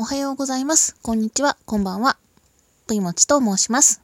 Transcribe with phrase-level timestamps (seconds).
[0.00, 0.96] おはようございます。
[1.02, 1.58] こんにちは。
[1.66, 2.16] こんばんは。
[2.86, 4.00] といもちと申します。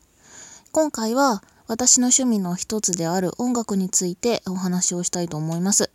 [0.71, 5.91] 今回は私の趣味の一つである音楽についてお話をしたいと思います。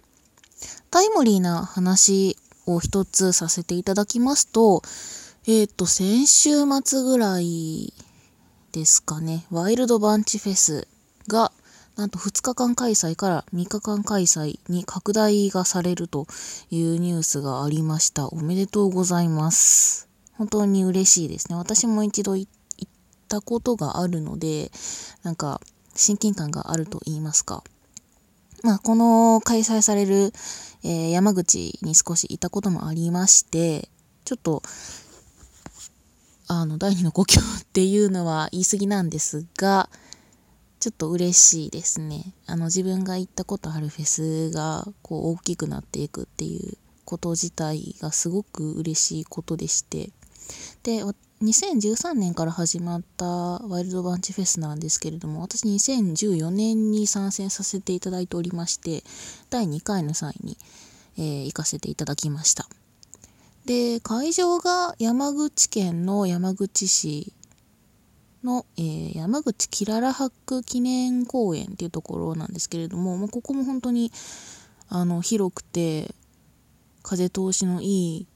[0.89, 2.35] タイムリーな話
[2.65, 4.81] を一つさせていただきますと、
[5.47, 6.49] えっ、と、先週
[6.83, 7.94] 末ぐらい
[8.72, 10.88] ですかね、ワイルドバンチフェス
[11.28, 11.52] が
[12.02, 16.26] なんと2日間開催から3日間開催に拡大がされると
[16.72, 18.27] いうニュースがありました。
[18.27, 20.09] おめでとうございます。
[20.34, 21.56] 本当に嬉しいですね。
[21.56, 22.92] 私も一度行っ
[23.28, 24.72] たことがあるので、
[25.22, 25.62] なんか
[25.94, 27.64] 親近感があると言いますか。
[28.64, 30.34] まあ、この開催される、
[30.84, 33.90] えー山口に少しいたこともありまして、
[34.26, 34.64] ちょっと、
[36.48, 39.88] あの、第二の故郷っていうのは言い過ぎなんですが、
[40.81, 42.34] ちょっと嬉しいですね。
[42.48, 50.09] あの自分が行ったことあるフェスがこう大きくなっていくっていうこと自体がすごく嬉しいことでして。
[50.81, 59.03] で、2013年から始まったワイルドバンチフェスなんですけれども、私2014年に参戦させていただいておりまして、
[59.52, 60.58] 第2回の際に、
[61.16, 62.67] えー行かせていただきました。
[63.66, 67.34] で、会場が山口県の山口市
[68.44, 74.11] の、えー山口キララハック記念公園っていうところなんですけれども、まあ、ここも本当に
[74.89, 76.14] あの広くて
[77.03, 78.28] 風通しのいい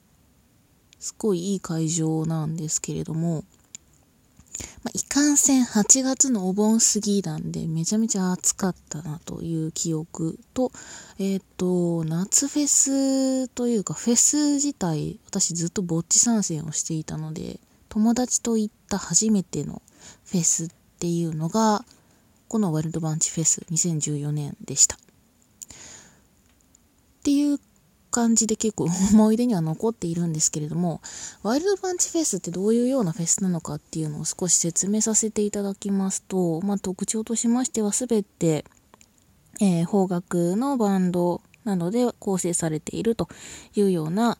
[1.00, 3.44] すごいいい会場なんですけれども、
[4.83, 10.72] まあ、いかんせん8月のお盆過ぎなんでめちゃめちゃ暑かったなという記憶と
[11.20, 17.59] えっ、と夏フェスというかフェス自体私ずっとぼっち参戦をしていたので
[17.96, 19.82] 友達と行った初めての
[20.26, 20.68] フェスっ
[21.00, 21.86] ていうのが
[22.50, 24.98] このワイルドバンチフェス2014年でした。
[24.98, 25.00] っ
[27.23, 27.58] ていう
[28.12, 31.02] 感じで結構思い出には残っているんですけれども
[31.42, 38.66] ワイルドバンチフェスってどういうようなフェスなのかっていうのを少し説明させていただきますと、まあ、特徴としましては全て、
[39.61, 43.30] えー邦楽のバンドなどで構成されていると
[43.73, 44.38] いうような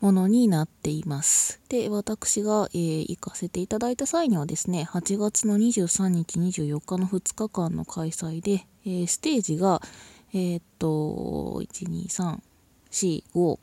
[0.00, 1.60] ものになっています。
[1.68, 9.80] で、私が、えー行かせていただいた際にはですね、8月の23日、24日の2日間の開催で、えーステージが、
[10.32, 12.38] えーっと、1、2、3、
[12.90, 13.58] 4、5、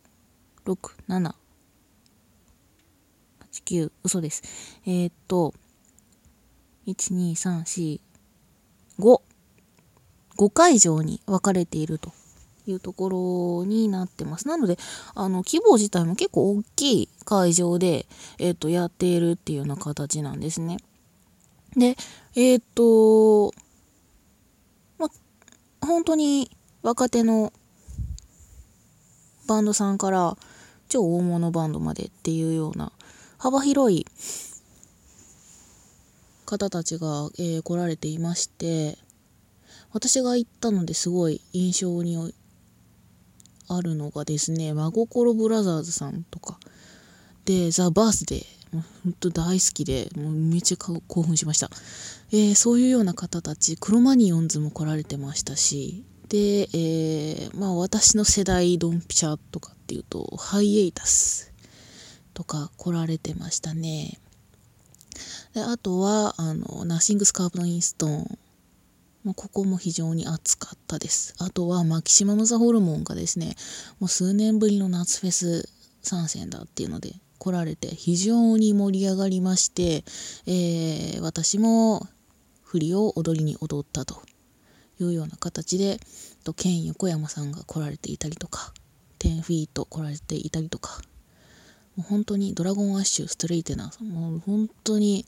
[0.65, 0.75] 6、
[1.07, 1.35] 7、
[3.51, 4.43] 8、9、嘘です。
[4.85, 5.53] えーっと、
[6.87, 7.99] 1、2、3、4、
[8.99, 9.21] 5、
[10.37, 12.13] 5会場に分かれていると
[12.71, 14.47] いうところになってます。
[14.47, 14.77] なので、
[15.15, 18.05] あの、規模自体も結構大きい会場で、
[18.39, 20.77] えっ、と、やっているっていうような形なんですね。
[21.75, 21.95] で、
[22.35, 23.53] えっ、と、
[24.97, 25.09] ま、
[25.81, 26.51] 本当に
[26.81, 27.53] 若手の
[29.47, 30.37] バンドさんから
[30.87, 32.91] 超大物バンドまでっていうような
[33.37, 34.05] 幅広い
[36.45, 38.97] 方たちが、えー来られていまして、
[39.93, 42.33] 私が行ったのですごい印象に
[43.75, 46.59] あるのがですね、真心ブラザーズさんとか、
[47.45, 51.69] で、ザ・バースデー、もう本当大好きで、もうめっちゃ興奮しました。
[52.31, 61.51] えーそういうような方たち、クロマニオンズも来られてましたし、で、えーまあ私の世代ドンピシャとかっていうと、ハイエイタス
[62.33, 64.19] とか来られてましたね。
[65.53, 68.39] で、あとは、あの、ナッシングスカープのインストーン。
[69.23, 71.35] まあ、ここも非常に暑かったです。
[71.37, 73.55] あとは、マキシマムザホルモンがですね、
[73.99, 75.69] もう数年ぶりの夏フェス
[76.01, 80.03] 参戦だっていうので来られて非常に盛り上がりまして、
[80.47, 82.07] えー私も
[82.63, 84.21] 振りを踊りに踊ったと
[84.99, 85.99] いうような形で、
[86.43, 88.73] とケン横山さんが来られていたりとか、
[89.19, 91.01] 10フィート来られていたりとか、
[91.97, 95.25] もう本当にドラゴンアッシュ、ストレイテナーさん、もう本当に、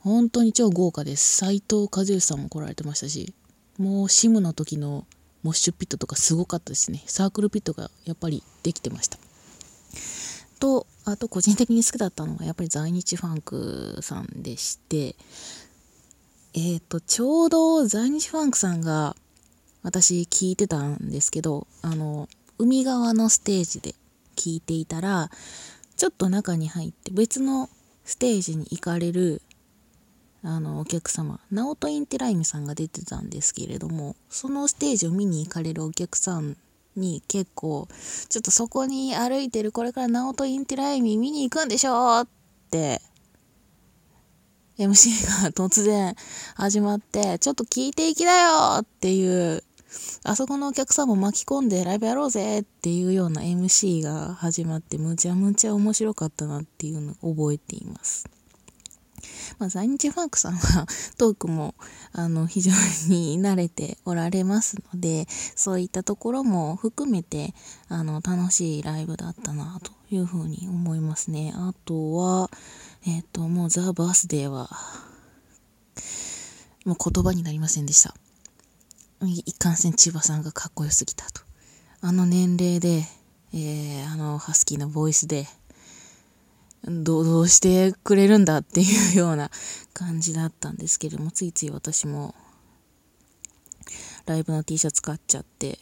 [0.00, 1.36] 本当に超豪華です。
[1.36, 3.34] 斎藤和義さんも来られてましたし、
[3.78, 5.06] もうシムの時の
[5.42, 7.02] モッシュピットとかすごかったですね。
[7.06, 9.18] サークルピットがやっぱりできてました。
[10.58, 15.14] と、あと個人的に好きだったのがやっぱり在日ファンクさんでして、
[16.54, 19.14] えっ、と、ちょうど在日ファンクさんが
[19.82, 22.28] 私聞いてたんですけど、あの、
[22.58, 23.94] 海側のステージで
[24.36, 25.30] 聞いていたら、
[25.96, 27.70] ちょっと中に入って別の
[28.04, 29.42] ステージに行かれる
[30.48, 36.56] あのお客様ナオト・インテライミさんが出てたんですけれどもそのステージを見に行かれるお客さん
[36.96, 37.86] に結構
[38.30, 42.28] ちょっとそこに歩いてるこれからナオト・インテライミ見に行くんでしょっ
[42.70, 43.02] て
[44.78, 46.14] MC が突然
[46.54, 49.62] 始まってちょっと聞いていきなよっていう
[50.24, 58.37] あそこのお客さんも巻き込んでライブやろうぜっていうような MC が始まってむちゃむちゃ面白かったなっていうのを覚えています。
[59.58, 60.86] まあ、在日ファンクさんは
[61.16, 61.74] トークも
[62.12, 62.72] あの非常
[63.08, 67.54] に慣れておられますのでそういったところも含めて
[67.88, 71.52] あの楽しいライブだったなというふうに思いますね。
[71.54, 72.50] あとは、
[73.06, 74.70] えっ、ー、と、もうザ・バースデーは
[76.84, 78.14] もう言葉になりませんでした。
[79.20, 81.42] 一貫性千葉さんがかっこよすぎたと。
[82.00, 83.04] あの年齢で、
[83.52, 85.46] えー、あのハスキーなボイスで
[86.84, 89.50] どうしてくれるんだっていうような
[89.92, 92.34] 感じだったんですけれどもついつい私も
[94.26, 95.78] ライブの T シャツ買っちゃって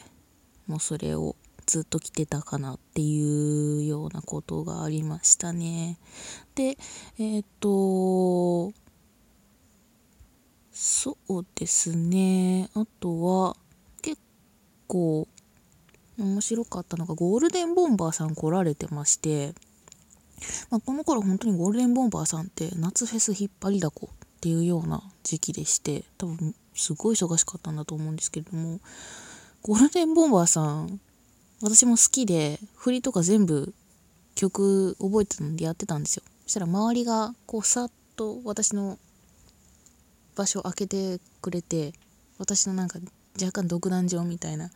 [0.66, 5.98] もうそれをずっと着てたかなっていうようなことがありましたね。
[6.54, 6.78] で
[7.18, 8.72] えっ、と
[10.72, 13.56] そうですねあとは
[14.02, 14.20] 結
[14.86, 15.26] 構
[16.18, 19.54] 面白かったのがゴールデンボンバーさん来られてまして
[20.70, 28.80] まあ、この頃本当にゴールデンボンバーさんって夏フェス引っ張りだこっていうような時期でして多分すごい忙しかったんだと思うんですけれども
[29.62, 31.00] ゴールデンボンバーさん
[31.62, 33.72] 私も好きで振りとか全部
[34.34, 36.22] 曲覚えてたのでやってたんですよ。
[36.44, 38.98] そしたら周りがこうさっと私の
[40.36, 41.92] 場所を開けてくれて
[42.38, 42.98] 私のなんか
[43.40, 44.70] 若干独壇場みたいな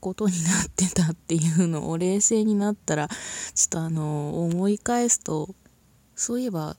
[0.00, 3.14] ことになってたっていうのを冷静になったらちょ
[3.66, 5.54] っとあの思い返すと
[6.14, 6.76] そういえば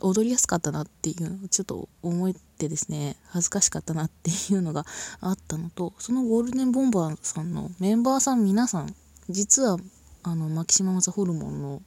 [0.00, 4.84] 踊りやすかったなっていうのをちょっと思ってですね恥ずかしかったなっていうのが
[5.20, 8.94] あったのとそのゴールデンボンバーさんのメンバーさん皆さん
[9.28, 9.76] 実は
[10.22, 11.82] あのマキシマムザホルモンの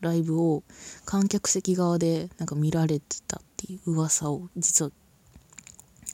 [0.00, 0.62] ライブを
[1.04, 4.90] 観客席側でなんか見られてたっていう噂を実は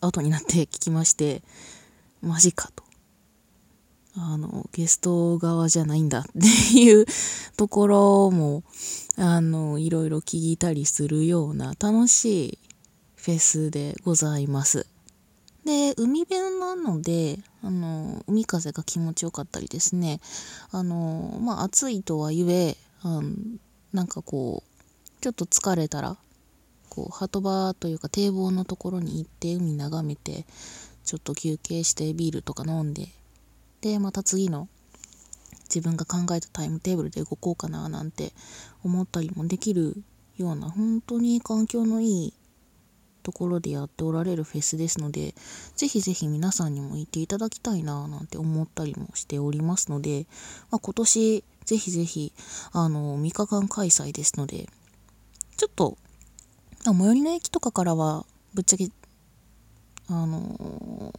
[0.00, 1.42] 後になって聞きまして
[2.22, 2.84] マジかと。
[4.16, 6.38] あの、ゲスト側じゃないんだ って
[6.78, 7.06] いう
[7.56, 8.62] ところも、
[9.16, 12.58] あの、いろいろ聞いたりするような楽しい
[13.16, 14.86] フェスでございます。
[15.64, 20.20] で、海辺なので、あの、海風が気持ちよかったりですね、
[20.70, 23.34] あの、まあ、暑いとはいえ、あの
[23.92, 26.16] なんかこう、ちょっと疲れたら、
[26.88, 30.44] こう、鳩場というか堤防のところに行って海眺めて、
[31.04, 33.08] ちょっと休憩してビールとか飲んで
[33.80, 34.68] でまた次の
[35.64, 38.32] 自分が考えたタイムテーブルで動こうかななんて
[38.84, 40.02] 思ったりもできる
[40.36, 42.34] ような本当に環境のいい
[43.22, 45.34] ところでやっておられるフェスですので
[45.76, 50.26] ぜひぜひ皆さんにも行っていただきたいななんて思ったりもしておりますので、
[50.70, 52.32] まあ、今年ぜひぜひ
[52.72, 54.68] あの3日間開催ですので
[55.56, 55.96] ちょっと
[56.84, 58.90] 最寄りの駅とかからはぶっちゃけ
[60.14, 61.14] あの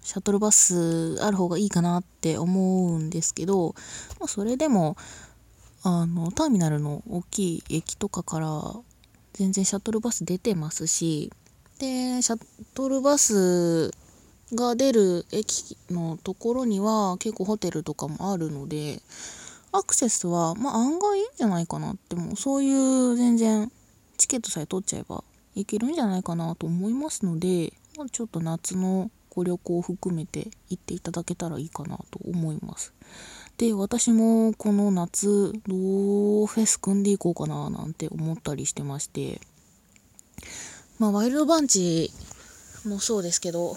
[0.00, 3.74] シャトルバスある方がいいかなって思うんですけど、
[4.18, 4.96] まあ、それでも
[5.82, 8.72] あのターミナルの大きい駅とかから
[9.34, 11.30] 全然シャトルバス出てますし
[11.78, 12.40] でシャ
[12.74, 13.90] トルバス
[14.54, 19.00] が出る駅のところには結構ホテルとかもあるので
[19.72, 23.70] アクセスはまあ案外いいんじゃないかなってもうそういう全然
[24.16, 25.22] チケットさえ取っちゃえば
[25.54, 27.72] いけるんじゃないかなと思いますので
[28.04, 32.92] ちょっと夏のご旅行を含めて行っていただけたらいいかなと思います。
[33.58, 39.40] で、私もこの夏、どうフェス組んでいこうかななんて思ったりしてまして、
[40.98, 42.10] まあ、ワイルドバンチ
[42.86, 43.76] もそうですけど、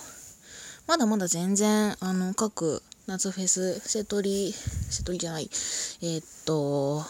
[0.88, 5.50] まだまだ全然、あの、各夏フェス、瀬戸り、瀬戸りじゃない、
[6.02, 7.04] えー、っと、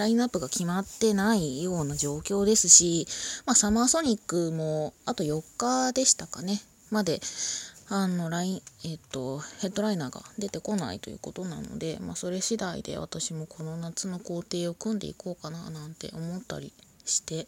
[0.00, 3.06] ラインナップが決まってないような状況ですし、
[3.44, 7.20] まあ、サマーソニックもあと4日でしたかね、まで、
[7.90, 16.72] あの、ライン、えっ、と、ヘッドライナーが出てこないということなので、まあ、それ次第で私もこの夏の工程を組んでいこうかななんて思ったり
[17.04, 17.46] して、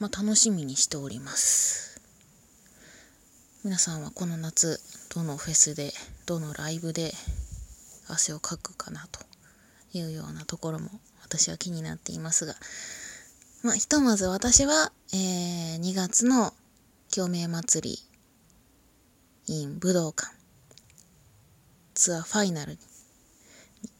[0.00, 2.00] まあ、楽しみにしております。
[3.62, 4.80] 皆さんはこの夏、
[5.14, 5.92] どのフェスで、
[6.26, 7.12] どのライブで
[8.08, 9.20] 汗をかくかなと
[9.92, 10.90] いうようなところも
[11.22, 12.54] 私は気になっていますが、
[13.62, 16.52] まあ、ひとまず私は、えー、2月の
[17.14, 17.98] 共鳴祭り
[19.54, 20.30] in 武道館
[21.94, 22.78] ツアーファイナルに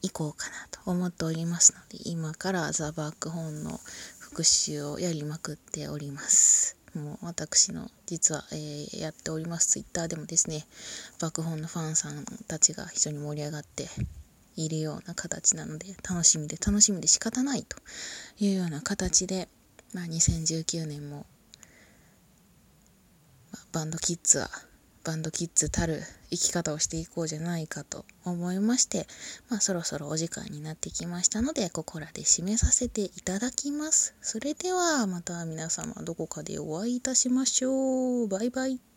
[0.03, 3.79] 行こうかなと思っておりますので、今からザ・バックホーンの
[4.19, 6.77] 復習をやりまくっております。
[6.95, 10.65] もう私の実は、えー、やっておりますツイッターでもですね、
[11.19, 13.89] バックホーンのファンさんたちが非常に盛り上がって
[14.65, 17.77] いるような形なので楽しみで楽しみで仕方ないと
[18.39, 19.47] いうような形で、
[19.93, 21.25] まあ、2019年も、
[23.51, 24.49] まあ、バンドキッズは
[25.05, 29.07] バンドキッズたる生き方をしていこうじゃないかと思いまして、
[29.49, 34.13] まあ、そろそろお時間になってきましたのでここらで締めさせていただきます。
[34.21, 38.27] それではまた皆様どこかでお会いいたしましょう。
[38.27, 38.88] バイバイ。